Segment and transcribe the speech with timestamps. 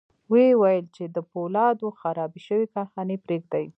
[0.31, 3.65] ويې ویل چې د پولادو خرابې شوې کارخانې پرېږدي